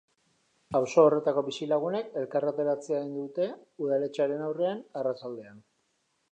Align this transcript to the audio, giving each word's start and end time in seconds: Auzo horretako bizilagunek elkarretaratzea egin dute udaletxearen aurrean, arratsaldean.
Auzo 0.77 1.03
horretako 1.09 1.43
bizilagunek 1.49 2.09
elkarretaratzea 2.23 3.03
egin 3.03 3.13
dute 3.21 3.47
udaletxearen 3.87 4.43
aurrean, 4.49 4.85
arratsaldean. 5.03 5.65